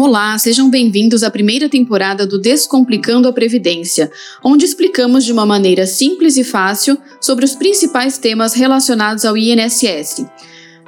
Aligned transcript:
Olá, 0.00 0.38
sejam 0.38 0.70
bem-vindos 0.70 1.24
à 1.24 1.30
primeira 1.30 1.68
temporada 1.68 2.24
do 2.24 2.38
Descomplicando 2.38 3.26
a 3.26 3.32
Previdência, 3.32 4.08
onde 4.44 4.64
explicamos 4.64 5.24
de 5.24 5.32
uma 5.32 5.44
maneira 5.44 5.88
simples 5.88 6.36
e 6.36 6.44
fácil 6.44 6.96
sobre 7.20 7.44
os 7.44 7.56
principais 7.56 8.16
temas 8.16 8.54
relacionados 8.54 9.24
ao 9.24 9.36
INSS. 9.36 10.24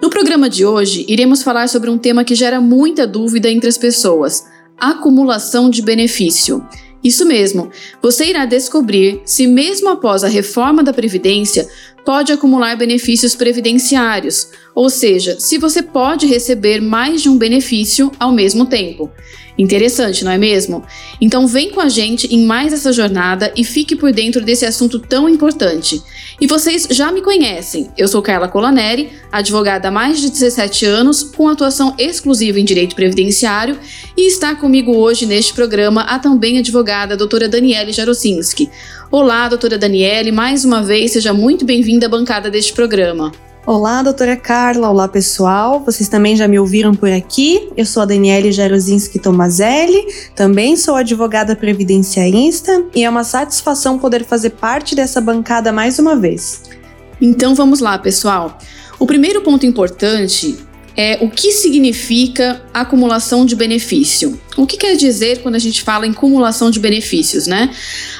No 0.00 0.10
programa 0.10 0.48
de 0.48 0.64
hoje, 0.64 1.04
iremos 1.08 1.42
falar 1.42 1.68
sobre 1.68 1.90
um 1.90 1.98
tema 1.98 2.22
que 2.22 2.36
gera 2.36 2.60
muita 2.60 3.04
dúvida 3.04 3.50
entre 3.50 3.68
as 3.68 3.76
pessoas: 3.76 4.46
acumulação 4.78 5.68
de 5.68 5.82
benefício. 5.82 6.64
Isso 7.02 7.26
mesmo, 7.26 7.68
você 8.00 8.26
irá 8.26 8.46
descobrir 8.46 9.22
se, 9.24 9.44
mesmo 9.44 9.88
após 9.88 10.22
a 10.22 10.28
reforma 10.28 10.84
da 10.84 10.92
Previdência, 10.92 11.66
pode 12.04 12.32
acumular 12.32 12.76
benefícios 12.76 13.34
previdenciários, 13.34 14.48
ou 14.74 14.88
seja, 14.88 15.38
se 15.38 15.58
você 15.58 15.82
pode 15.82 16.26
receber 16.26 16.80
mais 16.80 17.22
de 17.22 17.28
um 17.28 17.36
benefício 17.36 18.10
ao 18.18 18.32
mesmo 18.32 18.66
tempo. 18.66 19.10
Interessante, 19.60 20.24
não 20.24 20.32
é 20.32 20.38
mesmo? 20.38 20.82
Então 21.20 21.46
vem 21.46 21.70
com 21.70 21.80
a 21.82 21.88
gente 21.90 22.26
em 22.34 22.46
mais 22.46 22.72
essa 22.72 22.94
jornada 22.94 23.52
e 23.54 23.62
fique 23.62 23.94
por 23.94 24.10
dentro 24.10 24.40
desse 24.40 24.64
assunto 24.64 24.98
tão 24.98 25.28
importante. 25.28 26.00
E 26.40 26.46
vocês 26.46 26.88
já 26.90 27.12
me 27.12 27.20
conhecem. 27.20 27.90
Eu 27.98 28.08
sou 28.08 28.22
Carla 28.22 28.48
Colaneri, 28.48 29.10
advogada 29.30 29.88
há 29.88 29.90
mais 29.90 30.18
de 30.18 30.30
17 30.30 30.86
anos, 30.86 31.22
com 31.22 31.46
atuação 31.46 31.94
exclusiva 31.98 32.58
em 32.58 32.64
direito 32.64 32.96
previdenciário, 32.96 33.78
e 34.16 34.28
está 34.28 34.54
comigo 34.54 34.96
hoje 34.96 35.26
neste 35.26 35.52
programa 35.52 36.02
a 36.04 36.18
também 36.18 36.58
advogada 36.58 37.14
doutora 37.14 37.46
Daniele 37.46 37.92
Jarosinski. 37.92 38.70
Olá, 39.12 39.48
doutora 39.48 39.76
Daniele, 39.76 40.30
mais 40.30 40.64
uma 40.64 40.84
vez 40.84 41.10
seja 41.10 41.34
muito 41.34 41.64
bem-vinda 41.64 42.06
à 42.06 42.08
bancada 42.08 42.48
deste 42.48 42.72
programa. 42.72 43.32
Olá, 43.66 44.04
doutora 44.04 44.36
Carla. 44.36 44.88
Olá, 44.88 45.08
pessoal. 45.08 45.80
Vocês 45.80 46.08
também 46.08 46.36
já 46.36 46.46
me 46.46 46.60
ouviram 46.60 46.94
por 46.94 47.10
aqui. 47.10 47.70
Eu 47.76 47.84
sou 47.84 48.04
a 48.04 48.06
Daniele 48.06 48.52
Jarozinski 48.52 49.18
Tomazelli, 49.18 50.06
também 50.36 50.76
sou 50.76 50.94
advogada 50.94 51.56
previdenciarista 51.56 52.84
e 52.94 53.02
é 53.02 53.10
uma 53.10 53.24
satisfação 53.24 53.98
poder 53.98 54.24
fazer 54.24 54.50
parte 54.50 54.94
dessa 54.94 55.20
bancada 55.20 55.72
mais 55.72 55.98
uma 55.98 56.14
vez. 56.14 56.62
Então 57.20 57.52
vamos 57.52 57.80
lá, 57.80 57.98
pessoal. 57.98 58.58
O 58.96 59.06
primeiro 59.06 59.40
ponto 59.40 59.66
importante 59.66 60.56
é 60.96 61.18
o 61.20 61.30
que 61.30 61.52
significa 61.52 62.62
acumulação 62.72 63.44
de 63.44 63.54
benefício. 63.56 64.40
O 64.56 64.66
que 64.66 64.76
quer 64.76 64.96
dizer 64.96 65.42
quando 65.42 65.54
a 65.54 65.58
gente 65.58 65.82
fala 65.82 66.06
em 66.06 66.10
acumulação 66.10 66.70
de 66.70 66.78
benefícios, 66.78 67.46
né? 67.46 67.70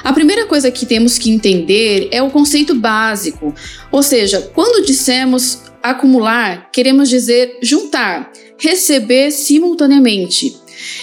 A 0.03 0.13
primeira 0.13 0.45
coisa 0.45 0.71
que 0.71 0.85
temos 0.85 1.17
que 1.17 1.29
entender 1.29 2.07
é 2.11 2.21
o 2.21 2.29
conceito 2.29 2.73
básico, 2.75 3.53
ou 3.91 4.01
seja, 4.01 4.41
quando 4.53 4.85
dissemos 4.85 5.63
acumular, 5.83 6.69
queremos 6.71 7.09
dizer 7.09 7.57
juntar, 7.61 8.31
receber 8.57 9.31
simultaneamente. 9.31 10.60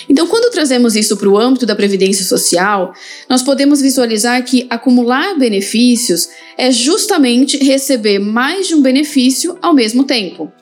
Então, 0.08 0.26
quando 0.26 0.50
trazemos 0.50 0.96
isso 0.96 1.16
para 1.16 1.28
o 1.28 1.38
âmbito 1.38 1.66
da 1.66 1.76
previdência 1.76 2.24
social, 2.24 2.92
nós 3.28 3.42
podemos 3.42 3.80
visualizar 3.80 4.42
que 4.44 4.66
acumular 4.70 5.38
benefícios 5.38 6.28
é 6.56 6.70
justamente 6.70 7.56
receber 7.58 8.18
mais 8.18 8.66
de 8.66 8.74
um 8.74 8.82
benefício 8.82 9.56
ao 9.62 9.72
mesmo 9.72 10.04
tempo. 10.04 10.52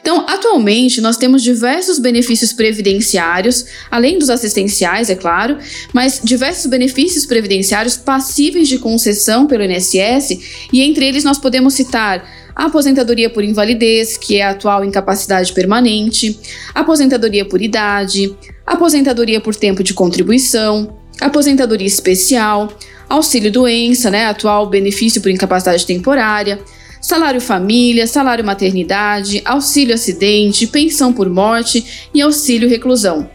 Então, 0.00 0.24
atualmente, 0.28 1.00
nós 1.00 1.16
temos 1.16 1.42
diversos 1.42 1.98
benefícios 1.98 2.52
previdenciários, 2.52 3.66
além 3.90 4.18
dos 4.18 4.30
assistenciais, 4.30 5.10
é 5.10 5.14
claro, 5.14 5.58
mas 5.92 6.20
diversos 6.22 6.66
benefícios 6.66 7.26
previdenciários 7.26 7.96
passíveis 7.96 8.68
de 8.68 8.78
concessão 8.78 9.46
pelo 9.46 9.64
INSS, 9.64 10.68
e 10.72 10.82
entre 10.82 11.06
eles 11.06 11.24
nós 11.24 11.38
podemos 11.38 11.74
citar 11.74 12.24
a 12.54 12.66
aposentadoria 12.66 13.28
por 13.28 13.44
invalidez, 13.44 14.16
que 14.16 14.36
é 14.36 14.44
a 14.44 14.50
atual 14.50 14.84
incapacidade 14.84 15.52
permanente, 15.52 16.38
aposentadoria 16.74 17.44
por 17.44 17.60
idade, 17.60 18.34
aposentadoria 18.66 19.40
por 19.40 19.54
tempo 19.54 19.82
de 19.82 19.94
contribuição, 19.94 20.98
aposentadoria 21.20 21.86
especial, 21.86 22.72
auxílio 23.08 23.52
doença, 23.52 24.10
né, 24.10 24.26
atual 24.26 24.68
benefício 24.68 25.22
por 25.22 25.30
incapacidade 25.30 25.86
temporária, 25.86 26.60
salário 27.00 27.40
família, 27.40 28.06
salário 28.06 28.44
maternidade, 28.44 29.40
auxílio 29.44 29.94
acidente, 29.94 30.66
pensão 30.66 31.12
por 31.12 31.28
morte 31.28 32.08
e 32.12 32.20
auxílio 32.20 32.68
reclusão. 32.68 33.30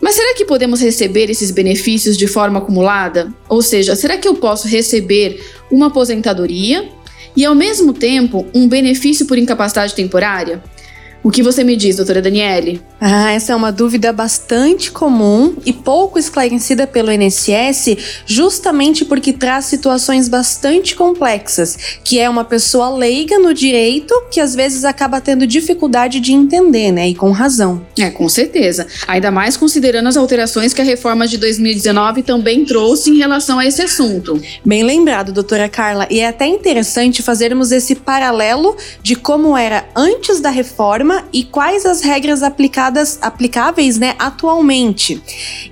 Mas 0.00 0.16
será 0.16 0.34
que 0.34 0.44
podemos 0.44 0.80
receber 0.80 1.30
esses 1.30 1.52
benefícios 1.52 2.16
de 2.16 2.26
forma 2.26 2.58
acumulada? 2.58 3.32
Ou 3.48 3.62
seja, 3.62 3.94
será 3.94 4.16
que 4.16 4.26
eu 4.26 4.34
posso 4.34 4.66
receber 4.66 5.40
uma 5.70 5.86
aposentadoria 5.86 6.88
e, 7.36 7.44
ao 7.44 7.54
mesmo 7.54 7.92
tempo, 7.92 8.44
um 8.52 8.66
benefício 8.66 9.26
por 9.26 9.38
incapacidade 9.38 9.94
temporária? 9.94 10.60
O 11.24 11.30
que 11.30 11.40
você 11.40 11.62
me 11.62 11.76
diz, 11.76 11.96
doutora 11.96 12.20
Daniele? 12.20 12.82
Ah, 13.00 13.30
essa 13.30 13.52
é 13.52 13.56
uma 13.56 13.70
dúvida 13.70 14.12
bastante 14.12 14.90
comum 14.90 15.54
e 15.64 15.72
pouco 15.72 16.18
esclarecida 16.18 16.84
pelo 16.84 17.12
INSS, 17.12 17.96
justamente 18.26 19.04
porque 19.04 19.32
traz 19.32 19.66
situações 19.66 20.28
bastante 20.28 20.96
complexas, 20.96 21.78
que 22.02 22.18
é 22.18 22.28
uma 22.28 22.44
pessoa 22.44 22.90
leiga 22.90 23.38
no 23.38 23.54
direito 23.54 24.12
que 24.32 24.40
às 24.40 24.52
vezes 24.56 24.84
acaba 24.84 25.20
tendo 25.20 25.46
dificuldade 25.46 26.18
de 26.18 26.32
entender, 26.32 26.90
né? 26.90 27.08
E 27.08 27.14
com 27.14 27.30
razão. 27.30 27.86
É, 27.96 28.10
com 28.10 28.28
certeza. 28.28 28.88
Ainda 29.06 29.30
mais 29.30 29.56
considerando 29.56 30.08
as 30.08 30.16
alterações 30.16 30.74
que 30.74 30.80
a 30.80 30.84
reforma 30.84 31.28
de 31.28 31.38
2019 31.38 32.24
também 32.24 32.64
trouxe 32.64 33.10
em 33.10 33.18
relação 33.18 33.60
a 33.60 33.66
esse 33.66 33.80
assunto. 33.80 34.42
Bem 34.64 34.82
lembrado, 34.82 35.32
doutora 35.32 35.68
Carla, 35.68 36.08
e 36.10 36.18
é 36.18 36.26
até 36.26 36.46
interessante 36.46 37.22
fazermos 37.22 37.70
esse 37.70 37.94
paralelo 37.94 38.76
de 39.04 39.14
como 39.14 39.56
era 39.56 39.86
antes 39.94 40.40
da 40.40 40.50
reforma 40.50 41.11
e 41.32 41.44
quais 41.44 41.84
as 41.84 42.00
regras 42.00 42.42
aplicadas 42.42 43.18
aplicáveis 43.20 43.98
né, 43.98 44.14
atualmente. 44.18 45.22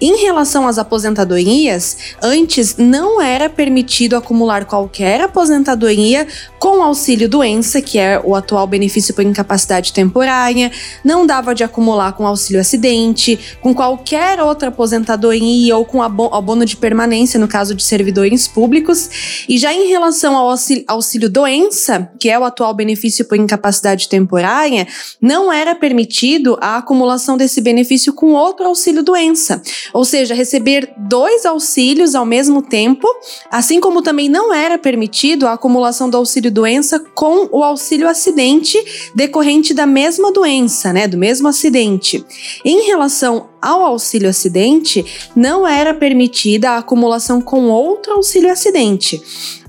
Em 0.01 0.17
relação 0.23 0.67
às 0.67 0.79
aposentadorias, 0.79 1.97
antes 2.23 2.77
não 2.77 3.21
era 3.21 3.49
permitido 3.49 4.17
acumular 4.17 4.65
qualquer 4.65 5.21
aposentadoria 5.21 6.27
com 6.59 6.83
auxílio 6.83 7.29
doença, 7.29 7.81
que 7.81 7.99
é 7.99 8.21
o 8.23 8.35
atual 8.35 8.67
benefício 8.67 9.15
por 9.15 9.25
incapacidade 9.25 9.93
temporária, 9.93 10.71
não 11.03 11.27
dava 11.27 11.55
de 11.55 11.65
acumular 11.65 12.13
com 12.13 12.27
auxílio 12.27 12.61
acidente, 12.61 13.39
com 13.63 13.75
qualquer 13.75 14.41
outra 14.41 14.69
aposentadoria 14.69 15.77
ou 15.77 15.85
com 15.85 16.03
abono 16.03 16.67
de 16.67 16.77
permanência 16.77 17.41
no 17.41 17.49
caso 17.49 17.75
de 17.75 17.83
servidores 17.83 18.47
públicos. 18.47 19.45
E 19.49 19.57
já 19.57 19.73
em 19.73 19.89
relação 19.89 20.37
ao 20.37 20.51
auxílio, 20.51 20.85
auxílio 20.87 21.31
doença, 21.31 22.11
que 22.19 22.29
é 22.29 22.39
o 22.39 22.45
atual 22.45 22.75
benefício 22.75 23.25
por 23.25 23.39
incapacidade 23.39 24.09
temporária, 24.09 24.87
não 25.31 25.53
era 25.53 25.77
permitido 25.77 26.59
a 26.61 26.79
acumulação 26.79 27.37
desse 27.37 27.61
benefício 27.61 28.13
com 28.13 28.33
outro 28.33 28.67
auxílio 28.67 29.01
doença, 29.01 29.63
ou 29.95 30.05
seja, 30.05 30.35
receber 30.35 30.93
dois 30.97 31.47
auxílios 31.47 32.17
ao 32.17 32.27
mesmo 32.27 32.61
tempo, 32.61 33.07
assim 33.49 33.79
como 33.79 34.03
também 34.03 34.29
não 34.29 34.53
era 34.53 34.77
permitido 34.77 35.47
a 35.47 35.53
acumulação 35.53 36.11
do 36.11 36.17
auxílio 36.17 36.51
doença 36.51 36.99
com 37.15 37.49
o 37.53 37.63
auxílio 37.63 38.09
acidente 38.09 38.77
decorrente 39.15 39.73
da 39.73 39.87
mesma 39.87 40.33
doença, 40.33 40.93
né, 40.93 41.07
do 41.07 41.17
mesmo 41.17 41.47
acidente. 41.47 42.25
Em 42.65 42.87
relação 42.89 43.50
ao 43.61 43.83
auxílio 43.83 44.29
acidente, 44.29 45.05
não 45.35 45.67
era 45.67 45.95
permitida 45.95 46.71
a 46.71 46.79
acumulação 46.79 47.41
com 47.41 47.69
outro 47.69 48.13
auxílio 48.13 48.51
acidente. 48.51 49.23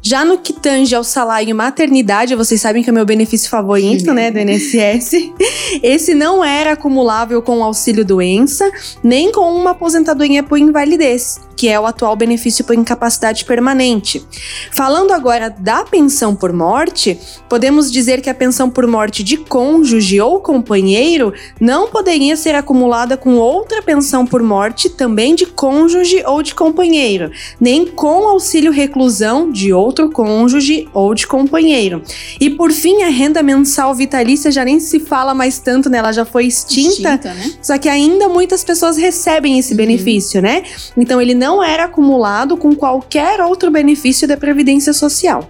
Já 0.04 0.26
no 0.26 0.40
que 0.40 0.52
tange 0.52 0.96
ao 0.96 1.04
salário 1.04 1.56
maternidade, 1.56 2.34
vocês 2.34 2.60
sabem 2.60 2.82
que 2.82 2.90
é 2.90 2.94
meu 2.94 3.06
benefício 3.06 3.50
favorito, 3.50 4.12
né, 4.14 4.32
do 4.32 4.40
INSS. 4.40 5.32
Esse 5.84 6.16
não 6.16 6.44
era 6.44 6.72
acumulável 6.72 7.40
com 7.42 7.60
o 7.60 7.64
auxílio 7.64 8.04
doença, 8.04 8.70
nem 9.04 9.32
com 9.32 9.54
uma 9.54 9.72
aposentadoria 9.72 10.42
por 10.42 10.58
invalidez, 10.58 11.40
que 11.56 11.70
é 11.70 11.80
o 11.80 11.86
atual 11.86 12.16
benefício 12.16 12.66
por 12.66 12.74
incapacidade 12.74 13.46
permanente. 13.46 14.26
Falando 14.72 15.12
agora 15.12 15.50
da 15.52 15.84
pensão 15.84 16.36
por 16.36 16.52
morte, 16.52 17.20
podemos 17.48 17.92
dizer 17.92 18.22
que 18.22 18.30
a 18.30 18.34
pensão 18.34 18.72
por 18.72 18.88
morte 18.88 19.24
de 19.24 19.38
cônjuge 19.38 20.20
ou 20.20 20.40
companheiro 20.40 21.32
não 21.60 21.88
poderia 21.88 22.36
ser 22.36 22.56
acumulada 22.56 23.16
com 23.16 23.36
outra 23.36 23.81
pensão 23.82 24.26
por 24.26 24.42
morte 24.42 24.90
também 24.90 25.36
de 25.36 25.46
cônjuge 25.46 26.24
ou 26.26 26.42
de 26.42 26.56
companheiro, 26.56 27.32
nem 27.60 27.86
com 27.86 28.28
auxílio 28.28 28.72
reclusão 28.72 29.52
de 29.52 29.74
outro 29.74 30.10
cônjuge 30.10 30.88
ou 30.94 31.14
de 31.14 31.28
companheiro. 31.28 32.02
E 32.40 32.50
por 32.50 32.72
fim, 32.72 33.04
a 33.04 33.10
renda 33.10 33.44
mensal 33.44 33.94
vitalícia 33.94 34.52
já 34.52 34.64
nem 34.64 34.80
se 34.80 35.00
fala 35.00 35.34
mais 35.34 35.60
tanto, 35.60 35.90
né? 35.90 35.98
Ela 35.98 36.12
já 36.12 36.26
foi 36.26 36.46
extinta. 36.46 37.16
extinta 37.16 37.34
né? 37.34 37.54
Só 37.62 37.78
que 37.78 37.90
ainda 37.90 38.28
muitas 38.28 38.64
pessoas 38.64 38.98
recebem 38.98 39.60
esse 39.60 39.72
uhum. 39.72 39.78
benefício, 39.78 40.42
né? 40.42 40.64
Então 40.96 41.22
ele 41.22 41.34
não 41.34 41.64
era 41.64 41.86
acumulado 41.86 42.58
com 42.58 42.76
qualquer 42.76 43.42
outro 43.42 43.72
benefício 43.72 44.28
da 44.28 44.38
Previdência 44.38 44.94
Social. 44.94 45.50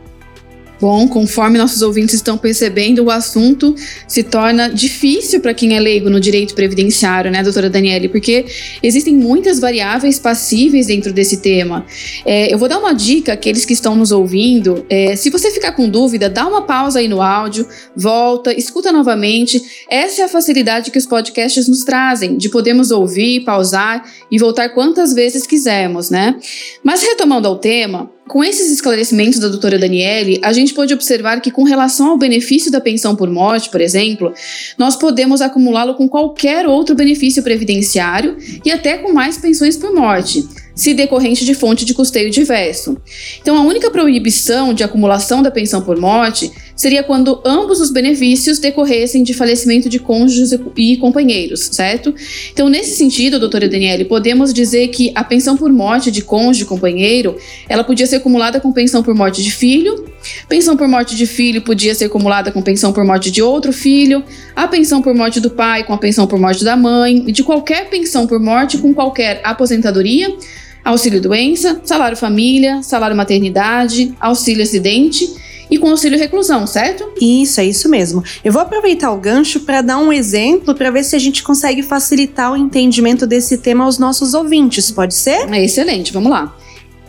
Bom, 0.81 1.07
conforme 1.07 1.59
nossos 1.59 1.83
ouvintes 1.83 2.15
estão 2.15 2.39
percebendo, 2.39 3.03
o 3.03 3.11
assunto 3.11 3.75
se 4.07 4.23
torna 4.23 4.67
difícil 4.67 5.39
para 5.39 5.53
quem 5.53 5.77
é 5.77 5.79
leigo 5.79 6.09
no 6.09 6.19
direito 6.19 6.55
previdenciário, 6.55 7.29
né, 7.29 7.43
doutora 7.43 7.69
Daniele? 7.69 8.09
Porque 8.09 8.47
existem 8.81 9.15
muitas 9.15 9.59
variáveis 9.59 10.17
passíveis 10.17 10.87
dentro 10.87 11.13
desse 11.13 11.37
tema. 11.37 11.85
É, 12.25 12.51
eu 12.51 12.57
vou 12.57 12.67
dar 12.67 12.79
uma 12.79 12.93
dica 12.93 13.33
àqueles 13.33 13.63
que 13.63 13.73
estão 13.73 13.95
nos 13.95 14.11
ouvindo. 14.11 14.83
É, 14.89 15.15
se 15.15 15.29
você 15.29 15.51
ficar 15.51 15.73
com 15.73 15.87
dúvida, 15.87 16.27
dá 16.27 16.47
uma 16.47 16.63
pausa 16.63 16.97
aí 16.97 17.07
no 17.07 17.21
áudio, 17.21 17.67
volta, 17.95 18.51
escuta 18.51 18.91
novamente. 18.91 19.61
Essa 19.87 20.23
é 20.23 20.25
a 20.25 20.29
facilidade 20.29 20.89
que 20.89 20.97
os 20.97 21.05
podcasts 21.05 21.67
nos 21.67 21.83
trazem, 21.83 22.37
de 22.37 22.49
podermos 22.49 22.89
ouvir, 22.89 23.41
pausar 23.41 24.03
e 24.31 24.39
voltar 24.39 24.69
quantas 24.69 25.13
vezes 25.13 25.45
quisermos, 25.45 26.09
né? 26.09 26.39
Mas 26.83 27.03
retomando 27.03 27.47
ao 27.47 27.59
tema, 27.59 28.09
com 28.31 28.41
esses 28.41 28.71
esclarecimentos 28.71 29.39
da 29.39 29.49
doutora 29.49 29.77
Daniele, 29.77 30.39
a 30.41 30.53
gente 30.53 30.73
pode 30.73 30.93
observar 30.93 31.41
que, 31.41 31.51
com 31.51 31.63
relação 31.63 32.11
ao 32.11 32.17
benefício 32.17 32.71
da 32.71 32.79
pensão 32.79 33.13
por 33.13 33.29
morte, 33.29 33.69
por 33.69 33.81
exemplo, 33.81 34.33
nós 34.77 34.95
podemos 34.95 35.41
acumulá-lo 35.41 35.95
com 35.95 36.07
qualquer 36.07 36.65
outro 36.65 36.95
benefício 36.95 37.43
previdenciário 37.43 38.37
e 38.63 38.71
até 38.71 38.97
com 38.99 39.11
mais 39.11 39.37
pensões 39.37 39.75
por 39.75 39.93
morte 39.93 40.47
se 40.75 40.93
decorrente 40.93 41.45
de 41.45 41.53
fonte 41.53 41.85
de 41.85 41.93
custeio 41.93 42.29
diverso. 42.29 42.97
Então, 43.41 43.57
a 43.57 43.61
única 43.61 43.89
proibição 43.89 44.73
de 44.73 44.83
acumulação 44.83 45.41
da 45.41 45.51
pensão 45.51 45.81
por 45.81 45.97
morte 45.99 46.51
seria 46.75 47.03
quando 47.03 47.41
ambos 47.45 47.79
os 47.79 47.91
benefícios 47.91 48.59
decorressem 48.59 49.23
de 49.23 49.33
falecimento 49.33 49.89
de 49.89 49.99
cônjuges 49.99 50.57
e 50.75 50.97
companheiros, 50.97 51.69
certo? 51.71 52.13
Então, 52.51 52.69
nesse 52.69 52.97
sentido, 52.97 53.39
doutora 53.39 53.69
Daniele, 53.69 54.05
podemos 54.05 54.53
dizer 54.53 54.87
que 54.87 55.11
a 55.13 55.23
pensão 55.23 55.55
por 55.55 55.71
morte 55.71 56.09
de 56.09 56.21
cônjuge 56.21 56.63
e 56.63 56.65
companheiro, 56.65 57.37
ela 57.69 57.83
podia 57.83 58.07
ser 58.07 58.17
acumulada 58.17 58.59
com 58.59 58.71
pensão 58.71 59.03
por 59.03 59.13
morte 59.13 59.43
de 59.43 59.51
filho, 59.51 60.05
pensão 60.47 60.75
por 60.75 60.87
morte 60.87 61.15
de 61.15 61.25
filho 61.25 61.61
podia 61.61 61.93
ser 61.93 62.05
acumulada 62.05 62.51
com 62.51 62.61
pensão 62.61 62.91
por 62.91 63.03
morte 63.05 63.31
de 63.31 63.41
outro 63.41 63.71
filho, 63.71 64.23
a 64.55 64.67
pensão 64.67 65.01
por 65.01 65.13
morte 65.13 65.39
do 65.39 65.49
pai 65.49 65.83
com 65.83 65.93
a 65.93 65.97
pensão 65.97 66.25
por 66.27 66.39
morte 66.39 66.63
da 66.63 66.75
mãe, 66.75 67.25
e 67.27 67.31
de 67.31 67.43
qualquer 67.43 67.89
pensão 67.89 68.25
por 68.25 68.39
morte 68.39 68.77
com 68.77 68.93
qualquer 68.93 69.41
aposentadoria, 69.43 70.35
auxílio 70.83 71.21
doença, 71.21 71.81
salário 71.83 72.17
família, 72.17 72.81
salário 72.83 73.15
maternidade, 73.15 74.13
auxílio 74.19 74.63
acidente 74.63 75.29
e 75.69 75.77
com 75.77 75.89
auxílio 75.89 76.19
reclusão, 76.19 76.67
certo? 76.67 77.09
Isso, 77.19 77.61
é 77.61 77.65
isso 77.65 77.87
mesmo. 77.87 78.21
Eu 78.43 78.51
vou 78.51 78.61
aproveitar 78.61 79.11
o 79.11 79.17
gancho 79.17 79.61
para 79.61 79.81
dar 79.81 79.97
um 79.97 80.11
exemplo 80.11 80.75
para 80.75 80.91
ver 80.91 81.05
se 81.05 81.15
a 81.15 81.19
gente 81.19 81.41
consegue 81.41 81.81
facilitar 81.81 82.51
o 82.51 82.57
entendimento 82.57 83.25
desse 83.25 83.57
tema 83.57 83.85
aos 83.85 83.97
nossos 83.97 84.33
ouvintes, 84.33 84.91
pode 84.91 85.15
ser? 85.15 85.49
É 85.49 85.63
excelente, 85.63 86.11
vamos 86.11 86.29
lá. 86.29 86.57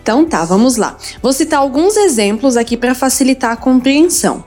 Então 0.00 0.24
tá, 0.24 0.44
vamos 0.44 0.76
lá. 0.76 0.96
Vou 1.20 1.32
citar 1.32 1.60
alguns 1.60 1.96
exemplos 1.96 2.56
aqui 2.56 2.76
para 2.76 2.94
facilitar 2.94 3.52
a 3.52 3.56
compreensão. 3.56 4.44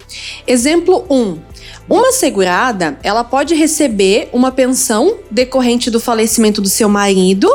Exemplo 0.48 1.06
1. 1.10 1.55
Uma 1.88 2.12
segurada, 2.12 2.98
ela 3.04 3.24
pode 3.24 3.54
receber 3.54 4.28
uma 4.34 4.52
pensão 4.52 5.20
decorrente 5.30 5.92
do 5.92 6.00
falecimento 6.00 6.60
do 6.60 6.68
seu 6.68 6.90
marido 6.90 7.48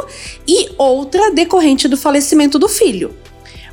e 0.46 0.70
outra 0.78 1.32
decorrente 1.32 1.88
do 1.88 1.96
falecimento 1.96 2.56
do 2.56 2.68
filho. 2.68 3.12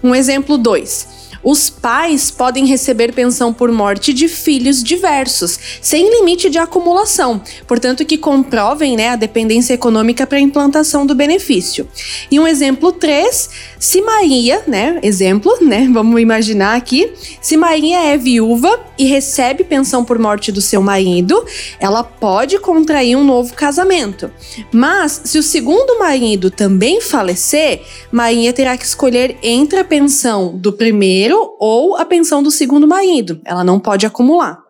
Um 0.04 0.16
exemplo 0.16 0.58
2. 0.58 1.18
Os 1.44 1.70
pais 1.70 2.32
podem 2.32 2.66
receber 2.66 3.14
pensão 3.14 3.54
por 3.54 3.72
morte 3.72 4.12
de 4.12 4.28
filhos 4.28 4.84
diversos, 4.84 5.60
sem 5.82 6.10
limite 6.10 6.50
de 6.50 6.58
acumulação, 6.58 7.42
portanto 7.68 8.04
que 8.04 8.18
comprovem 8.18 8.98
né, 8.98 9.10
a 9.10 9.16
dependência 9.16 9.74
econômica 9.74 10.26
para 10.26 10.40
a 10.40 10.42
implantação 10.42 11.06
do 11.06 11.14
benefício. 11.14 11.88
E 12.32 12.40
um 12.40 12.48
exemplo 12.48 12.92
3, 12.92 13.50
se 13.80 14.02
Maria, 14.02 14.64
né, 14.68 15.00
exemplo, 15.04 15.52
né, 15.62 15.88
vamos 15.94 16.20
imaginar 16.22 16.76
aqui, 16.76 17.12
se 17.42 17.56
Maria 17.56 18.00
é 18.00 18.18
viúva 18.18 18.80
e 18.98 19.06
recebe 19.06 19.64
pensão 19.64 20.04
por 20.04 20.18
morte 20.18 20.52
do 20.52 20.62
seu 20.62 20.82
marido, 20.82 21.44
ela 21.80 22.04
pode 22.04 22.58
contrair 22.60 23.16
um 23.16 23.24
novo 23.24 23.54
casamento. 23.54 24.32
Mas 24.72 25.22
se 25.26 25.38
o 25.38 25.44
segundo 25.44 26.00
marido 26.00 26.50
também 26.50 27.00
falecer, 27.02 27.82
Maria 28.12 28.52
terá 28.54 28.78
que 28.78 28.86
escolher 28.86 29.38
entre 29.44 29.80
a 29.80 29.84
pensão 29.84 30.58
do 30.58 30.74
primeiro 30.74 31.56
ou 31.60 31.96
a 31.96 32.06
pensão 32.06 32.42
do 32.42 32.50
segundo 32.50 32.88
marido. 32.88 33.40
Ela 33.46 33.64
não 33.64 33.80
pode 33.80 34.06
acumular. 34.06 34.68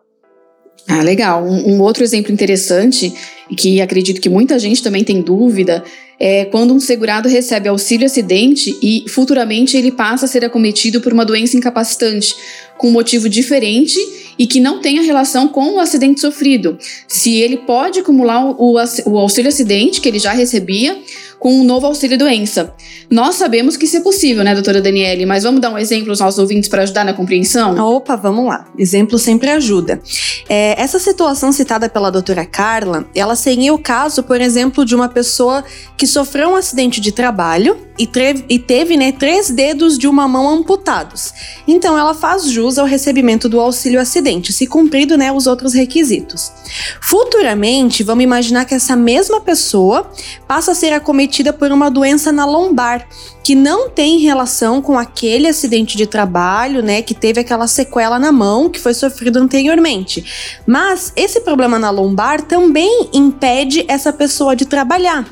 Ah, 0.88 1.02
legal. 1.02 1.44
Um, 1.44 1.74
um 1.74 1.82
outro 1.82 2.02
exemplo 2.02 2.32
interessante, 2.32 3.12
que 3.56 3.80
acredito 3.80 4.20
que 4.20 4.28
muita 4.28 4.58
gente 4.58 4.82
também 4.82 5.04
tem 5.04 5.20
dúvida, 5.20 5.84
é 6.20 6.44
quando 6.46 6.74
um 6.74 6.80
segurado 6.80 7.28
recebe 7.28 7.68
auxílio 7.68 8.06
acidente 8.06 8.76
e 8.82 9.04
futuramente 9.08 9.76
ele 9.76 9.92
passa 9.92 10.24
a 10.24 10.28
ser 10.28 10.44
acometido 10.44 11.00
por 11.00 11.12
uma 11.12 11.24
doença 11.24 11.56
incapacitante, 11.56 12.34
com 12.76 12.90
motivo 12.90 13.28
diferente 13.28 13.98
e 14.38 14.46
que 14.46 14.60
não 14.60 14.80
tenha 14.80 15.02
relação 15.02 15.48
com 15.48 15.74
o 15.74 15.80
acidente 15.80 16.20
sofrido. 16.20 16.78
Se 17.06 17.36
ele 17.36 17.58
pode 17.58 18.00
acumular 18.00 18.44
o, 18.44 18.76
o 19.06 19.18
auxílio 19.18 19.48
acidente 19.48 20.00
que 20.00 20.08
ele 20.08 20.18
já 20.18 20.32
recebia 20.32 20.96
com 21.38 21.52
um 21.52 21.64
novo 21.64 21.86
auxílio 21.86 22.18
doença. 22.18 22.74
Nós 23.10 23.36
sabemos 23.36 23.76
que 23.76 23.84
isso 23.84 23.96
é 23.96 24.00
possível, 24.00 24.42
né, 24.44 24.54
doutora 24.54 24.80
Daniele? 24.80 25.24
Mas 25.24 25.44
vamos 25.44 25.60
dar 25.60 25.70
um 25.70 25.78
exemplo 25.78 26.10
aos 26.10 26.20
nossos 26.20 26.38
ouvintes 26.38 26.68
para 26.68 26.82
ajudar 26.82 27.04
na 27.04 27.12
compreensão? 27.12 27.76
Opa, 27.78 28.16
vamos 28.16 28.46
lá. 28.46 28.66
Exemplo 28.78 29.18
sempre 29.18 29.50
ajuda. 29.50 30.00
É, 30.48 30.80
essa 30.80 30.98
situação 30.98 31.52
citada 31.52 31.88
pela 31.88 32.10
doutora 32.10 32.44
Carla, 32.44 33.06
ela 33.14 33.36
seria 33.36 33.72
o 33.72 33.78
caso, 33.78 34.22
por 34.22 34.40
exemplo, 34.40 34.84
de 34.84 34.94
uma 34.94 35.08
pessoa 35.08 35.64
que 35.96 36.06
sofreu 36.06 36.50
um 36.50 36.56
acidente 36.56 37.00
de 37.00 37.12
trabalho 37.12 37.87
e, 37.98 38.08
e 38.48 38.58
teve 38.58 38.96
né, 38.96 39.12
três 39.12 39.50
dedos 39.50 39.98
de 39.98 40.06
uma 40.06 40.28
mão 40.28 40.48
amputados. 40.48 41.32
Então, 41.66 41.98
ela 41.98 42.14
faz 42.14 42.50
jus 42.50 42.78
ao 42.78 42.86
recebimento 42.86 43.48
do 43.48 43.60
auxílio 43.60 44.00
acidente, 44.00 44.52
se 44.52 44.66
cumprido 44.66 45.16
né, 45.16 45.32
os 45.32 45.46
outros 45.46 45.74
requisitos. 45.74 46.52
Futuramente, 47.00 48.02
vamos 48.02 48.24
imaginar 48.24 48.64
que 48.64 48.74
essa 48.74 48.94
mesma 48.94 49.40
pessoa 49.40 50.10
passa 50.46 50.72
a 50.72 50.74
ser 50.74 50.92
acometida 50.92 51.52
por 51.52 51.72
uma 51.72 51.90
doença 51.90 52.30
na 52.30 52.44
lombar, 52.44 53.06
que 53.42 53.54
não 53.54 53.88
tem 53.88 54.18
relação 54.18 54.82
com 54.82 54.98
aquele 54.98 55.48
acidente 55.48 55.96
de 55.96 56.06
trabalho, 56.06 56.82
né, 56.82 57.00
que 57.02 57.14
teve 57.14 57.40
aquela 57.40 57.66
sequela 57.66 58.18
na 58.18 58.30
mão 58.30 58.68
que 58.68 58.78
foi 58.78 58.94
sofrido 58.94 59.38
anteriormente. 59.38 60.60
Mas 60.66 61.12
esse 61.16 61.40
problema 61.40 61.78
na 61.78 61.90
lombar 61.90 62.42
também 62.42 63.08
impede 63.12 63.84
essa 63.88 64.12
pessoa 64.12 64.54
de 64.54 64.66
trabalhar. 64.66 65.26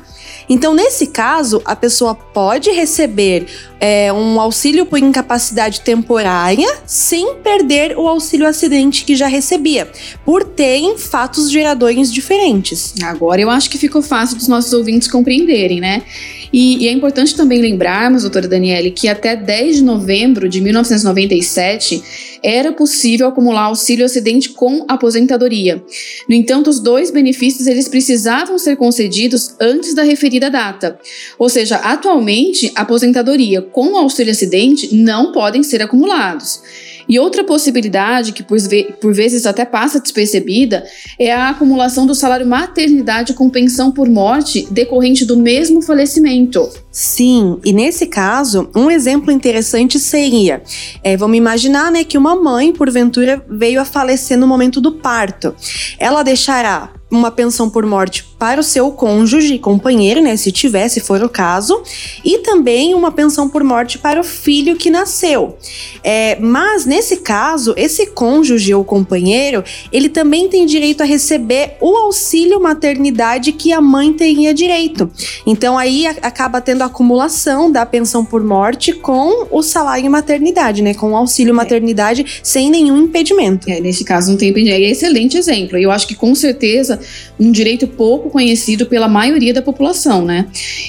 Então, 0.49 0.73
nesse 0.73 1.07
caso, 1.07 1.61
a 1.65 1.75
pessoa 1.75 2.15
pode 2.15 2.69
receber 2.71 3.47
é, 3.79 4.11
um 4.13 4.39
auxílio 4.39 4.85
por 4.85 4.97
incapacidade 4.97 5.81
temporária 5.81 6.67
sem 6.85 7.35
perder 7.35 7.97
o 7.97 8.07
auxílio 8.07 8.47
acidente 8.47 9.03
que 9.03 9.15
já 9.15 9.27
recebia, 9.27 9.89
por 10.25 10.43
terem 10.43 10.97
fatos 10.97 11.51
geradores 11.51 12.11
diferentes. 12.11 12.93
Agora 13.03 13.41
eu 13.41 13.49
acho 13.49 13.69
que 13.69 13.77
ficou 13.77 14.01
fácil 14.01 14.37
dos 14.37 14.47
nossos 14.47 14.73
ouvintes 14.73 15.07
compreenderem, 15.07 15.79
né? 15.79 16.03
E, 16.51 16.83
e, 16.83 16.87
é 16.87 16.91
importante 16.91 17.35
também 17.35 17.59
lembrarmos, 17.59 18.23
doutora 18.23 18.47
Daniele, 18.47 18.91
que 18.91 19.07
até 19.07 19.35
10 19.35 19.77
de 19.77 19.83
novembro 19.83 20.47
de 20.47 20.61
1997 20.61 22.03
era 22.43 22.71
possível 22.71 23.27
acumular 23.27 23.63
auxílio 23.63 24.05
acidente 24.05 24.49
com 24.49 24.85
aposentadoria. 24.87 25.83
No 26.27 26.35
entanto, 26.35 26.69
os 26.69 26.79
dois 26.79 27.11
benefícios 27.11 27.67
eles 27.67 27.87
precisavam 27.87 28.57
ser 28.57 28.75
concedidos 28.75 29.55
antes 29.59 29.93
da 29.93 30.03
referida 30.03 30.49
data. 30.49 30.99
Ou 31.37 31.49
seja, 31.49 31.77
atualmente, 31.77 32.71
aposentadoria 32.75 33.61
com 33.61 33.97
auxílio 33.97 34.31
acidente 34.31 34.95
não 34.95 35.31
podem 35.31 35.63
ser 35.63 35.81
acumulados. 35.81 36.61
E 37.07 37.19
outra 37.19 37.43
possibilidade, 37.43 38.33
que 38.33 38.43
por, 38.43 38.57
por 38.99 39.13
vezes 39.13 39.45
até 39.45 39.63
passa 39.65 39.99
despercebida, 39.99 40.85
é 41.17 41.31
a 41.31 41.49
acumulação 41.49 42.05
do 42.05 42.13
salário 42.13 42.45
maternidade 42.45 43.33
com 43.33 43.49
pensão 43.49 43.91
por 43.91 44.09
morte 44.09 44.67
decorrente 44.71 45.25
do 45.25 45.37
mesmo 45.37 45.81
falecimento. 45.81 46.69
Sim, 46.91 47.59
e 47.63 47.71
nesse 47.71 48.07
caso, 48.07 48.69
um 48.75 48.89
exemplo 48.89 49.31
interessante 49.31 49.99
seria: 49.99 50.61
é, 51.03 51.15
vamos 51.15 51.37
imaginar 51.37 51.91
né, 51.91 52.03
que 52.03 52.17
uma 52.17 52.35
mãe, 52.35 52.73
porventura, 52.73 53.43
veio 53.49 53.79
a 53.79 53.85
falecer 53.85 54.37
no 54.37 54.47
momento 54.47 54.81
do 54.81 54.93
parto. 54.93 55.55
Ela 55.99 56.23
deixará 56.23 56.96
uma 57.09 57.31
pensão 57.31 57.69
por 57.69 57.85
morte 57.85 58.23
para 58.37 58.59
o 58.59 58.63
seu 58.63 58.91
cônjuge 58.91 59.55
e 59.55 59.59
companheiro, 59.59 60.21
né, 60.21 60.35
se 60.35 60.51
tiver, 60.51 60.87
se 60.89 60.99
for 60.99 61.23
o 61.23 61.29
caso, 61.29 61.81
e 62.23 62.39
também 62.39 62.93
uma 62.93 63.11
pensão 63.11 63.49
por 63.49 63.63
morte 63.63 63.97
para 63.97 64.19
o 64.19 64.23
filho 64.23 64.75
que 64.75 64.89
nasceu. 64.89 65.57
É, 66.03 66.37
mas 66.39 66.85
nesse 66.85 67.17
caso, 67.17 67.73
esse 67.77 68.07
cônjuge 68.07 68.73
ou 68.73 68.83
companheiro, 68.83 69.63
ele 69.91 70.09
também 70.09 70.49
tem 70.49 70.65
direito 70.65 71.01
a 71.01 71.05
receber 71.05 71.77
o 71.81 71.95
auxílio 71.95 72.59
maternidade 72.59 73.51
que 73.53 73.71
a 73.71 73.81
mãe 73.81 74.13
teria 74.13 74.53
direito. 74.53 75.09
Então 75.45 75.77
aí 75.77 76.05
acaba 76.05 76.61
tendo 76.61 76.81
a 76.81 76.85
acumulação 76.85 77.71
da 77.71 77.85
pensão 77.85 78.23
por 78.23 78.43
morte 78.43 78.93
com 78.93 79.47
o 79.49 79.63
salário 79.63 80.09
maternidade, 80.11 80.81
né, 80.81 80.93
com 80.93 81.11
o 81.11 81.15
auxílio 81.15 81.51
é. 81.51 81.53
maternidade 81.53 82.41
sem 82.43 82.69
nenhum 82.69 82.97
impedimento. 82.97 83.69
É, 83.69 83.79
nesse 83.79 84.03
caso 84.03 84.29
não 84.29 84.37
tem 84.37 84.49
impedimento. 84.49 84.83
É 84.83 84.89
excelente 84.89 85.37
exemplo. 85.37 85.77
Eu 85.77 85.89
acho 85.89 86.07
que 86.07 86.15
com 86.15 86.35
certeza 86.35 86.96
um 87.39 87.51
direito 87.51 87.87
pouco 87.87 88.29
conhecido 88.29 88.85
pela 88.85 89.07
maioria 89.07 89.53
da 89.53 89.61
população, 89.61 90.25
né? 90.25 90.47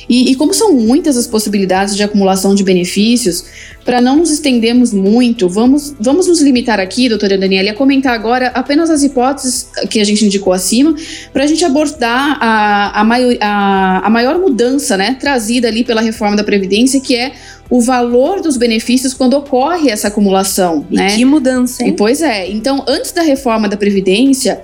E, 0.09 0.31
e 0.31 0.35
como 0.35 0.55
são 0.55 0.73
muitas 0.73 1.17
as 1.17 1.27
possibilidades 1.27 1.97
de 1.97 2.03
acumulação 2.03 2.55
de 2.55 2.62
benefícios, 2.62 3.45
para 3.85 4.03
não 4.03 4.17
nos 4.17 4.31
estendermos 4.31 4.93
muito, 4.93 5.49
vamos, 5.49 5.95
vamos 5.99 6.27
nos 6.27 6.43
limitar 6.43 6.79
aqui, 6.79 7.09
doutora 7.09 7.38
Daniela, 7.38 7.71
a 7.71 7.75
comentar 7.75 8.12
agora 8.12 8.49
apenas 8.49 8.91
as 8.91 9.03
hipóteses 9.03 9.67
que 9.88 9.99
a 9.99 10.05
gente 10.05 10.27
indicou 10.27 10.53
acima, 10.53 10.95
para 11.33 11.45
a 11.45 11.47
gente 11.47 11.65
abordar 11.65 12.37
a, 12.38 13.00
a, 13.00 13.05
maior, 13.05 13.35
a, 13.41 14.07
a 14.07 14.11
maior 14.11 14.38
mudança 14.38 14.97
né, 14.97 15.17
trazida 15.19 15.69
ali 15.69 15.85
pela 15.85 16.03
reforma 16.03 16.37
da 16.37 16.45
Previdência, 16.45 17.00
que 17.00 17.17
é 17.17 17.33
o 17.71 17.81
valor 17.81 18.41
dos 18.41 18.57
benefícios 18.57 19.12
quando 19.12 19.35
ocorre 19.35 19.91
essa 19.91 20.09
acumulação. 20.09 20.87
E 20.91 20.97
né? 20.97 21.17
que 21.17 21.25
mudança, 21.25 21.83
hein? 21.83 21.91
E, 21.91 21.93
pois 21.93 22.23
é. 22.23 22.50
Então, 22.50 22.85
antes 22.87 23.12
da 23.12 23.23
reforma 23.23 23.69
da 23.69 23.77
Previdência, 23.77 24.61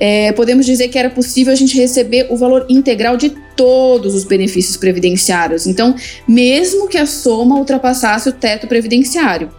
é, 0.00 0.32
podemos 0.32 0.64
dizer 0.64 0.88
que 0.88 0.98
era 0.98 1.10
possível 1.10 1.52
a 1.52 1.56
gente 1.56 1.76
receber 1.76 2.26
o 2.30 2.36
valor 2.36 2.66
integral 2.68 3.16
de 3.16 3.30
todos 3.56 4.14
os 4.14 4.22
benefícios 4.22 4.76
previdenciários. 4.76 5.66
Então, 5.66 5.94
mesmo 6.28 6.86
que 6.86 6.96
a 6.96 7.06
soma 7.06 7.56
ultrapassasse 7.56 8.28
o 8.28 8.32
teto 8.32 8.68
previdenciário. 8.68 9.50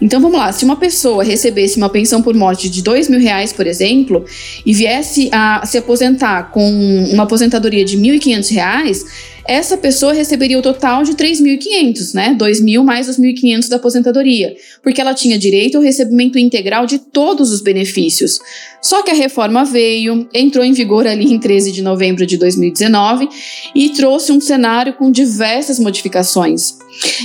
Então, 0.00 0.20
vamos 0.20 0.38
lá. 0.38 0.52
Se 0.52 0.64
uma 0.64 0.76
pessoa 0.76 1.24
recebesse 1.24 1.78
uma 1.78 1.88
pensão 1.88 2.20
por 2.20 2.34
morte 2.34 2.68
de 2.68 2.82
dois 2.82 3.08
mil 3.08 3.18
reais, 3.18 3.54
por 3.54 3.66
exemplo, 3.66 4.24
e 4.64 4.74
viesse 4.74 5.30
a 5.32 5.64
se 5.64 5.78
aposentar 5.78 6.50
com 6.50 6.68
uma 7.10 7.22
aposentadoria 7.22 7.84
de 7.84 7.96
mil 7.96 8.14
e 8.14 8.18
quinhentos 8.18 8.50
reais, 8.50 9.04
essa 9.48 9.76
pessoa 9.76 10.12
receberia 10.12 10.58
o 10.58 10.62
total 10.62 11.02
de 11.02 11.12
3.500, 11.14 12.14
né? 12.14 12.36
2.000 12.38 12.82
mais 12.82 13.08
os 13.08 13.18
1.500 13.18 13.68
da 13.68 13.76
aposentadoria, 13.76 14.56
porque 14.82 15.00
ela 15.00 15.14
tinha 15.14 15.38
direito 15.38 15.76
ao 15.76 15.82
recebimento 15.82 16.38
integral 16.38 16.86
de 16.86 16.98
todos 16.98 17.52
os 17.52 17.60
benefícios. 17.60 18.38
Só 18.82 19.02
que 19.02 19.10
a 19.10 19.14
reforma 19.14 19.64
veio, 19.64 20.28
entrou 20.32 20.64
em 20.64 20.72
vigor 20.72 21.06
ali 21.06 21.32
em 21.32 21.38
13 21.38 21.72
de 21.72 21.82
novembro 21.82 22.26
de 22.26 22.36
2019 22.36 23.28
e 23.74 23.90
trouxe 23.90 24.32
um 24.32 24.40
cenário 24.40 24.94
com 24.94 25.10
diversas 25.10 25.78
modificações. 25.78 26.78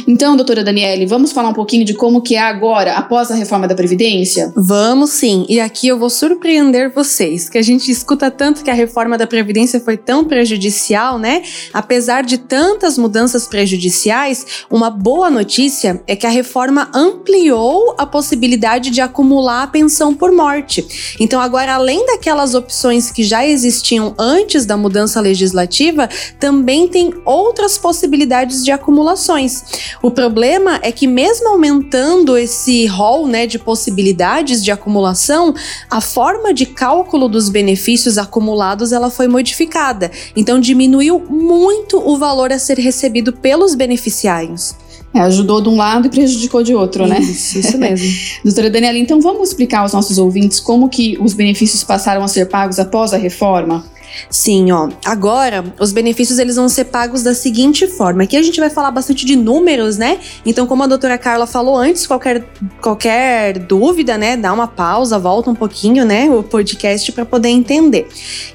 Então, 0.07 0.35
doutora 0.35 0.63
Daniele, 0.63 1.05
vamos 1.05 1.31
falar 1.31 1.49
um 1.49 1.53
pouquinho 1.53 1.85
de 1.85 1.93
como 1.93 2.21
que 2.21 2.35
é 2.35 2.41
agora, 2.41 2.93
após 2.93 3.31
a 3.31 3.35
reforma 3.35 3.67
da 3.67 3.75
Previdência? 3.75 4.51
Vamos 4.55 5.11
sim, 5.11 5.45
e 5.49 5.59
aqui 5.59 5.87
eu 5.87 5.97
vou 5.97 6.09
surpreender 6.09 6.93
vocês, 6.93 7.49
que 7.49 7.57
a 7.57 7.61
gente 7.61 7.91
escuta 7.91 8.29
tanto 8.31 8.63
que 8.63 8.69
a 8.69 8.73
reforma 8.73 9.17
da 9.17 9.27
Previdência 9.27 9.79
foi 9.79 9.97
tão 9.97 10.25
prejudicial, 10.25 11.17
né? 11.17 11.43
Apesar 11.73 12.23
de 12.23 12.37
tantas 12.37 12.97
mudanças 12.97 13.47
prejudiciais, 13.47 14.65
uma 14.69 14.89
boa 14.89 15.29
notícia 15.29 16.01
é 16.07 16.15
que 16.15 16.27
a 16.27 16.29
reforma 16.29 16.89
ampliou 16.93 17.95
a 17.97 18.05
possibilidade 18.05 18.89
de 18.89 19.01
acumular 19.01 19.63
a 19.63 19.67
pensão 19.67 20.13
por 20.13 20.31
morte. 20.31 21.15
Então, 21.19 21.39
agora, 21.39 21.75
além 21.75 22.05
daquelas 22.05 22.53
opções 22.55 23.11
que 23.11 23.23
já 23.23 23.45
existiam 23.45 24.13
antes 24.17 24.65
da 24.65 24.77
mudança 24.77 25.19
legislativa, 25.19 26.09
também 26.39 26.87
tem 26.87 27.13
outras 27.25 27.77
possibilidades 27.77 28.63
de 28.63 28.71
acumulações. 28.71 29.60
O 30.01 30.11
problema 30.11 30.79
é 30.81 30.91
que 30.91 31.07
mesmo 31.07 31.49
aumentando 31.49 32.37
esse 32.37 32.85
rol, 32.87 33.27
né, 33.27 33.45
de 33.45 33.59
possibilidades 33.59 34.63
de 34.63 34.71
acumulação, 34.71 35.53
a 35.89 36.01
forma 36.01 36.53
de 36.53 36.65
cálculo 36.65 37.27
dos 37.27 37.49
benefícios 37.49 38.17
acumulados 38.17 38.91
ela 38.91 39.09
foi 39.09 39.27
modificada. 39.27 40.11
Então 40.35 40.59
diminuiu 40.59 41.19
muito 41.19 41.97
o 41.97 42.17
valor 42.17 42.51
a 42.51 42.59
ser 42.59 42.77
recebido 42.77 43.33
pelos 43.33 43.75
beneficiários. 43.75 44.75
É, 45.13 45.19
ajudou 45.19 45.61
de 45.61 45.67
um 45.67 45.75
lado 45.75 46.07
e 46.07 46.09
prejudicou 46.09 46.63
de 46.63 46.73
outro, 46.73 47.05
né? 47.05 47.19
Isso, 47.19 47.59
isso 47.59 47.77
mesmo. 47.77 48.07
Doutora 48.45 48.69
Daniela, 48.69 48.97
então 48.97 49.19
vamos 49.19 49.49
explicar 49.49 49.81
aos 49.81 49.91
nossos 49.91 50.17
ouvintes 50.17 50.59
como 50.59 50.87
que 50.87 51.17
os 51.19 51.33
benefícios 51.33 51.83
passaram 51.83 52.23
a 52.23 52.27
ser 52.29 52.45
pagos 52.47 52.79
após 52.79 53.13
a 53.13 53.17
reforma? 53.17 53.83
Sim, 54.29 54.71
ó. 54.71 54.89
Agora, 55.05 55.63
os 55.79 55.91
benefícios 55.91 56.39
eles 56.39 56.55
vão 56.55 56.69
ser 56.69 56.85
pagos 56.85 57.23
da 57.23 57.33
seguinte 57.33 57.87
forma. 57.87 58.23
Aqui 58.23 58.37
a 58.37 58.41
gente 58.41 58.59
vai 58.59 58.69
falar 58.69 58.91
bastante 58.91 59.25
de 59.25 59.35
números, 59.35 59.97
né? 59.97 60.19
Então, 60.45 60.67
como 60.67 60.83
a 60.83 60.87
doutora 60.87 61.17
Carla 61.17 61.45
falou 61.45 61.75
antes, 61.75 62.07
qualquer, 62.07 62.45
qualquer 62.81 63.59
dúvida, 63.59 64.17
né? 64.17 64.37
Dá 64.37 64.53
uma 64.53 64.67
pausa, 64.67 65.19
volta 65.19 65.49
um 65.49 65.55
pouquinho, 65.55 66.05
né? 66.05 66.29
O 66.29 66.43
podcast 66.43 67.11
para 67.11 67.25
poder 67.25 67.49
entender. 67.49 68.07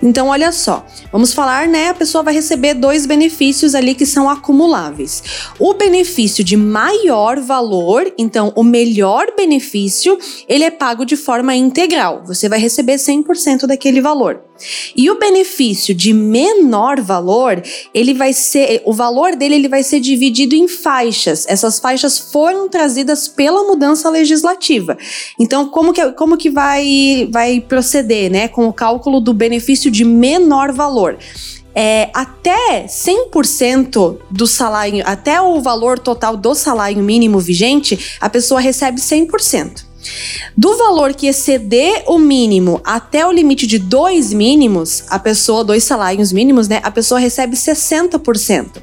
Então, 0.03 0.29
olha 0.29 0.53
só. 0.53 0.85
Vamos 1.13 1.33
falar, 1.33 1.69
né? 1.69 1.91
A 1.91 1.95
pessoa 1.95 2.23
vai 2.23 2.35
receber 2.35 2.75
dois 2.75 3.07
benefícios 3.07 3.75
ali 3.75 3.95
que 3.95 4.07
são 4.07 4.29
acumuláveis. 4.29 5.23
O 5.59 5.75
benefício 5.75 6.45
de 6.45 6.57
maior 6.57 7.41
valor, 7.41 8.13
então, 8.19 8.53
o 8.57 8.63
melhor 8.63 9.27
benefício, 9.37 10.19
ele 10.49 10.65
é 10.65 10.71
pago 10.71 11.05
de 11.05 11.17
forma 11.17 11.55
integral. 11.55 12.23
Você 12.27 12.49
vai 12.49 12.59
receber 12.59 12.97
100% 12.97 13.67
daquele 13.67 14.01
valor. 14.01 14.43
E 14.97 15.11
o 15.11 15.19
benefício 15.19 15.95
de 15.95 16.13
menor 16.13 17.01
valor, 17.01 17.63
ele 17.93 18.15
vai 18.15 18.33
ser, 18.33 18.83
o 18.85 18.93
valor 18.93 19.37
dele 19.37 19.57
ele 19.57 19.69
vai 19.69 19.83
ser 19.83 20.01
dividido 20.01 20.55
em 20.55 20.69
faixas. 20.69 21.45
Essas 21.49 21.79
faixas 21.79 22.19
foram 22.19 22.69
trazidas 22.69 23.29
pela 23.29 23.65
mudança 23.65 24.09
legislativa. 24.09 24.97
Então, 25.39 25.69
como 25.69 25.93
que, 25.93 26.13
como 26.13 26.37
que 26.37 26.51
vai, 26.51 27.29
vai 27.31 27.61
proceder, 27.61 28.31
né, 28.31 28.49
com 28.49 28.67
o 28.67 28.73
cálculo 28.73 29.21
do 29.21 29.33
benefício 29.33 29.91
de 29.91 30.05
menor 30.05 30.73
valor? 30.73 31.19
É, 31.79 32.09
até 32.15 32.87
100% 32.87 34.17
do 34.31 34.47
salário, 34.47 35.03
até 35.05 35.39
o 35.43 35.61
valor 35.61 35.99
total 35.99 36.35
do 36.35 36.55
salário 36.55 37.03
mínimo 37.03 37.39
vigente, 37.39 38.17
a 38.19 38.31
pessoa 38.31 38.61
recebe 38.61 38.99
100%. 38.99 39.85
Do 40.57 40.77
valor 40.77 41.15
que 41.15 41.27
exceder 41.27 42.05
o 42.07 42.19
mínimo 42.19 42.81
até 42.85 43.27
o 43.27 43.33
limite 43.33 43.67
de 43.67 43.79
dois 43.79 44.33
mínimos, 44.33 45.05
a 45.09 45.19
pessoa, 45.19 45.65
dois 45.65 45.85
salários 45.85 46.33
mínimos, 46.33 46.69
né? 46.69 46.81
A 46.83 46.91
pessoa 46.91 47.21
recebe 47.21 47.57
60%. 47.57 48.83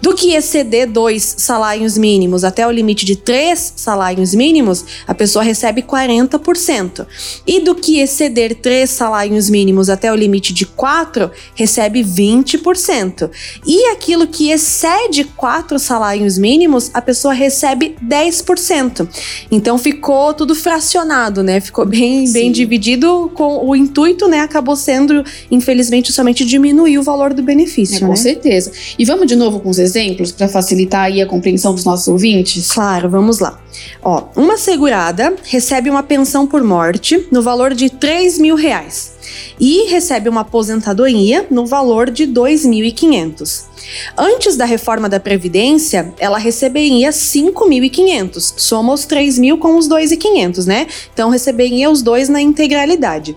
Do 0.00 0.14
que 0.14 0.34
exceder 0.34 0.88
dois 0.88 1.34
salários 1.38 1.98
mínimos 1.98 2.44
até 2.44 2.66
o 2.66 2.70
limite 2.70 3.04
de 3.04 3.16
três 3.16 3.72
salários 3.76 4.34
mínimos, 4.34 4.84
a 5.06 5.14
pessoa 5.14 5.42
recebe 5.42 5.82
40%. 5.82 7.06
E 7.46 7.60
do 7.60 7.74
que 7.74 7.98
exceder 7.98 8.56
três 8.56 8.90
salários 8.90 9.48
mínimos 9.50 9.88
até 9.88 10.12
o 10.12 10.16
limite 10.16 10.52
de 10.52 10.66
quatro, 10.66 11.30
recebe 11.54 12.02
20%. 12.02 13.30
E 13.66 13.86
aquilo 13.86 14.26
que 14.26 14.50
excede 14.50 15.24
quatro 15.24 15.78
salários 15.78 16.38
mínimos, 16.38 16.90
a 16.94 17.00
pessoa 17.00 17.34
recebe 17.34 17.96
10%. 18.04 19.08
Então 19.50 19.78
ficou 19.78 20.34
tudo 20.34 20.54
fracionado, 20.54 21.42
né? 21.42 21.60
Ficou 21.60 21.86
bem, 21.86 22.30
bem 22.32 22.52
dividido 22.52 23.30
com 23.34 23.66
o 23.66 23.74
intuito, 23.74 24.28
né? 24.28 24.40
Acabou 24.40 24.76
sendo, 24.76 25.24
infelizmente, 25.50 26.12
somente 26.12 26.44
diminuir 26.44 26.98
o 26.98 27.02
valor 27.02 27.32
do 27.32 27.42
benefício. 27.42 27.96
É, 27.96 28.00
com 28.00 28.08
né? 28.08 28.16
certeza. 28.16 28.72
E 28.98 29.04
vamos 29.04 29.26
de 29.26 29.36
novo 29.36 29.47
com 29.52 29.68
os 29.68 29.78
exemplos 29.78 30.32
para 30.32 30.48
facilitar 30.48 31.04
aí 31.04 31.22
a 31.22 31.26
compreensão 31.26 31.74
dos 31.74 31.84
nossos 31.84 32.08
ouvintes? 32.08 32.72
Claro, 32.72 33.08
vamos 33.08 33.38
lá. 33.38 33.60
Ó, 34.02 34.24
uma 34.36 34.58
segurada 34.58 35.34
recebe 35.44 35.88
uma 35.88 36.02
pensão 36.02 36.46
por 36.46 36.62
morte 36.62 37.26
no 37.30 37.42
valor 37.42 37.74
de 37.74 37.88
3 37.88 38.38
mil 38.38 38.56
reais 38.56 39.17
e 39.58 39.88
recebe 39.88 40.28
uma 40.28 40.42
aposentadoria 40.42 41.46
no 41.50 41.66
valor 41.66 42.10
de 42.10 42.26
2.500. 42.26 43.68
Antes 44.16 44.56
da 44.56 44.64
reforma 44.64 45.08
da 45.08 45.18
Previdência, 45.20 46.12
ela 46.18 46.38
receberia 46.38 47.10
5.500, 47.10 48.54
soma 48.56 48.92
os 48.92 49.06
3.000 49.06 49.56
com 49.58 49.76
os 49.76 49.88
2.500, 49.88 50.66
né? 50.66 50.88
Então 51.12 51.28
receberia 51.30 51.88
os 51.90 52.02
dois 52.02 52.28
na 52.28 52.40
integralidade. 52.40 53.34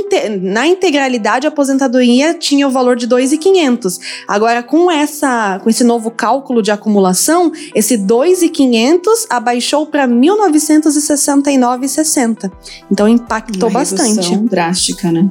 na 0.42 0.68
integralidade 0.68 1.48
a 1.48 1.50
aposentadoria 1.50 2.34
tinha 2.34 2.68
o 2.68 2.72
valor 2.72 2.96
de 2.96 3.08
2.500. 3.08 4.00
Agora 4.28 4.62
com 4.62 4.92
essa 4.92 5.60
com 5.64 5.70
esse 5.70 5.84
novo 5.84 6.12
cálculo 6.12 6.62
de 6.62 6.72
acumulação, 6.72 7.52
esse 7.74 7.98
2.500 7.98 9.26
abaixou 9.30 9.86
para 9.86 10.06
1969,60. 10.08 12.52
Então 12.92 13.08
impactou 13.08 13.70
Uma 13.70 13.80
bastante. 13.80 14.35
Redução 14.36 14.46
drástica, 14.46 15.12
né? 15.12 15.30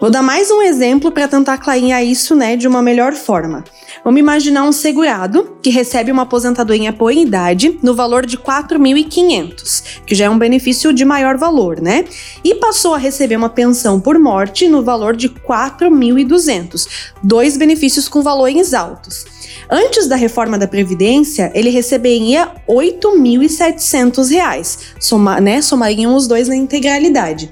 Vou 0.00 0.10
dar 0.10 0.22
mais 0.22 0.50
um 0.50 0.62
exemplo 0.62 1.10
para 1.10 1.26
tentar 1.26 1.58
clarear 1.58 2.04
isso, 2.04 2.34
né, 2.36 2.56
de 2.56 2.68
uma 2.68 2.80
melhor 2.80 3.14
forma. 3.14 3.64
Vamos 4.04 4.20
imaginar 4.20 4.62
um 4.62 4.72
segurado 4.72 5.56
que 5.62 5.70
recebe 5.70 6.12
uma 6.12 6.22
aposentadoria 6.22 6.92
por 6.92 7.12
idade 7.12 7.78
no 7.82 7.94
valor 7.94 8.24
de 8.24 8.38
4.500, 8.38 10.02
que 10.06 10.14
já 10.14 10.26
é 10.26 10.30
um 10.30 10.38
benefício 10.38 10.92
de 10.92 11.04
maior 11.04 11.36
valor, 11.36 11.80
né? 11.80 12.04
E 12.44 12.54
passou 12.54 12.94
a 12.94 12.98
receber 12.98 13.36
uma 13.36 13.48
pensão 13.48 14.00
por 14.00 14.18
morte 14.18 14.68
no 14.68 14.82
valor 14.82 15.16
de 15.16 15.28
4.200, 15.28 16.86
dois 17.22 17.56
benefícios 17.56 18.08
com 18.08 18.22
valores 18.22 18.72
altos. 18.72 19.24
Antes 19.70 20.06
da 20.06 20.16
reforma 20.16 20.58
da 20.58 20.68
Previdência, 20.68 21.50
ele 21.54 21.70
receberia 21.70 22.44
R$ 22.68 22.74
8.700, 23.02 24.78
soma, 25.00 25.40
né? 25.40 25.62
Somariam 25.62 26.14
os 26.14 26.26
dois 26.26 26.48
na 26.48 26.56
integralidade. 26.56 27.50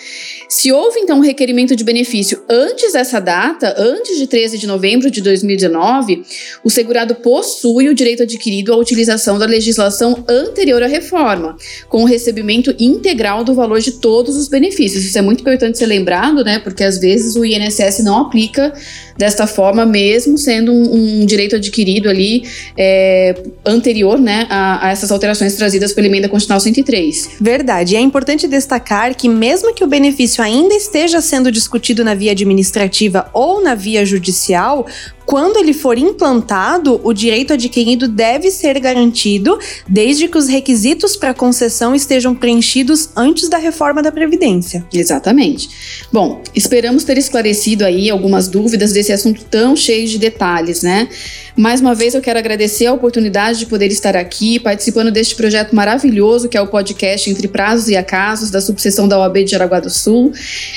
Se 0.48 0.70
houve 0.70 1.00
então 1.00 1.18
um 1.18 1.22
requerimento 1.22 1.74
de 1.74 1.84
benefício 1.84 2.42
antes 2.48 2.92
dessa 2.92 3.18
data, 3.18 3.74
antes 3.78 4.18
de 4.18 4.26
13 4.26 4.58
de 4.58 4.66
novembro 4.66 5.10
de 5.10 5.22
2019, 5.22 6.22
o 6.62 6.68
segurado 6.68 7.14
possui 7.14 7.88
o 7.88 7.94
direito 7.94 8.24
adquirido 8.24 8.72
à 8.72 8.76
utilização 8.76 9.38
da 9.38 9.46
legislação 9.46 10.22
anterior 10.28 10.82
à 10.82 10.86
reforma, 10.86 11.56
com 11.88 12.02
o 12.02 12.06
recebimento 12.06 12.74
integral 12.78 13.42
do 13.42 13.54
valor 13.54 13.80
de 13.80 13.92
todos 13.92 14.36
os 14.36 14.48
benefícios 14.48 15.13
isso 15.14 15.18
é 15.20 15.22
muito 15.22 15.42
importante 15.42 15.78
ser 15.78 15.86
lembrado, 15.86 16.42
né? 16.42 16.58
Porque 16.58 16.82
às 16.82 16.98
vezes 16.98 17.36
o 17.36 17.44
INSS 17.44 18.02
não 18.02 18.18
aplica 18.18 18.72
desta 19.16 19.46
forma, 19.46 19.86
mesmo 19.86 20.36
sendo 20.36 20.72
um, 20.72 21.22
um 21.22 21.26
direito 21.26 21.56
adquirido 21.56 22.08
ali 22.08 22.44
é, 22.76 23.34
anterior, 23.64 24.18
né, 24.20 24.46
a, 24.50 24.88
a, 24.88 24.90
essas 24.90 25.10
alterações 25.10 25.54
trazidas 25.54 25.92
pela 25.92 26.06
emenda 26.06 26.28
constitucional 26.28 26.60
103. 26.60 27.30
Verdade. 27.40 27.94
E 27.94 27.96
é 27.96 28.00
importante 28.00 28.46
destacar 28.48 29.14
que 29.14 29.28
mesmo 29.28 29.74
que 29.74 29.84
o 29.84 29.86
benefício 29.86 30.42
ainda 30.42 30.74
esteja 30.74 31.20
sendo 31.20 31.50
discutido 31.50 32.04
na 32.04 32.14
via 32.14 32.32
administrativa 32.32 33.28
ou 33.32 33.62
na 33.62 33.74
via 33.74 34.04
judicial, 34.04 34.86
quando 35.26 35.58
ele 35.58 35.72
for 35.72 35.96
implantado, 35.96 37.00
o 37.02 37.12
direito 37.12 37.54
adquirido 37.54 38.06
deve 38.06 38.50
ser 38.50 38.78
garantido 38.78 39.58
desde 39.88 40.28
que 40.28 40.36
os 40.36 40.48
requisitos 40.48 41.16
para 41.16 41.32
concessão 41.32 41.94
estejam 41.94 42.34
preenchidos 42.34 43.08
antes 43.16 43.48
da 43.48 43.56
reforma 43.56 44.02
da 44.02 44.12
Previdência. 44.12 44.84
Exatamente. 44.92 45.68
Bom, 46.12 46.42
esperamos 46.54 47.04
ter 47.04 47.16
esclarecido 47.16 47.84
aí 47.84 48.10
algumas 48.10 48.48
dúvidas 48.48 48.92
desse 48.92 49.03
assunto 49.12 49.44
tão 49.44 49.76
cheio 49.76 50.08
de 50.08 50.18
detalhes, 50.18 50.82
né? 50.82 51.08
Mais 51.56 51.80
uma 51.80 51.94
vez 51.94 52.14
eu 52.14 52.20
quero 52.20 52.36
agradecer 52.36 52.86
a 52.86 52.92
oportunidade 52.92 53.60
de 53.60 53.66
poder 53.66 53.86
estar 53.86 54.16
aqui 54.16 54.58
participando 54.58 55.12
deste 55.12 55.36
projeto 55.36 55.72
maravilhoso 55.72 56.48
que 56.48 56.56
é 56.56 56.60
o 56.60 56.66
podcast 56.66 57.30
Entre 57.30 57.46
Prazos 57.46 57.86
e 57.86 57.96
Acasos 57.96 58.50
da 58.50 58.60
subseção 58.60 59.06
da 59.06 59.20
OAB 59.20 59.44
de 59.44 59.52
Jaraguá 59.52 59.78
do 59.78 59.88
Sul, 59.88 60.32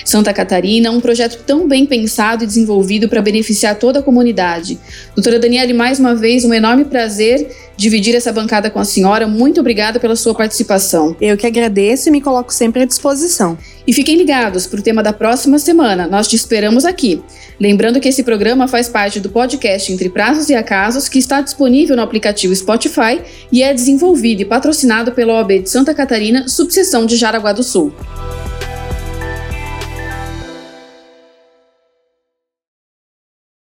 Santa 0.06 0.32
Catarina, 0.32 0.92
um 0.92 1.02
projeto 1.02 1.42
tão 1.48 1.68
bem 1.68 1.88
pensado 1.88 2.44
e 2.44 2.48
desenvolvido 2.48 3.10
para 3.10 3.24
beneficiar 3.24 3.74
toda 3.80 4.00
a 4.00 4.04
comunidade. 4.04 4.78
Doutora 5.16 5.40
Daniele, 5.40 5.74
mais 5.74 6.00
uma 6.00 6.14
vez 6.14 6.46
um 6.46 6.54
enorme 6.54 6.86
prazer 6.86 7.48
dividir 7.78 8.16
essa 8.16 8.34
bancada 8.34 8.70
com 8.70 8.80
a 8.80 8.86
senhora. 8.86 9.28
Muito 9.28 9.62
obrigada 9.62 10.00
pela 10.00 10.16
sua 10.16 10.34
participação. 10.34 11.16
Eu 11.22 11.38
que 11.38 11.46
agradeço 11.46 12.10
e 12.10 12.12
me 12.12 12.20
coloco 12.20 12.52
sempre 12.54 12.82
à 12.82 12.86
disposição. 12.86 13.58
E 13.86 13.94
fiquem 13.94 14.18
ligados 14.18 14.68
para 14.68 14.80
o 14.80 14.84
tema 14.84 15.02
da 15.02 15.14
próxima 15.14 15.58
semana. 15.60 16.08
Nós 16.08 16.28
te 16.28 16.36
esperamos 16.36 16.84
aqui. 16.84 17.22
Lembrando 17.60 18.00
que 18.00 18.10
esse 18.10 18.24
programa 18.24 18.68
faz 18.68 18.90
parte 18.90 19.20
do 19.20 19.30
podcast 19.30 19.94
Entre 19.94 20.10
Prazos 20.10 20.50
e 20.50 20.56
Acasos, 20.56 20.67
que 21.10 21.18
está 21.18 21.42
disponível 21.42 21.96
no 21.96 22.02
aplicativo 22.02 22.56
Spotify 22.56 23.22
e 23.52 23.64
é 23.64 23.74
desenvolvido 23.74 24.42
e 24.42 24.46
patrocinado 24.46 25.12
pela 25.12 25.34
OAB 25.34 25.64
de 25.64 25.70
Santa 25.70 25.94
Catarina, 25.94 26.48
subseção 26.48 27.06
de 27.06 27.16
Jaraguá 27.16 27.54
do 27.54 27.64
Sul. 27.64 27.94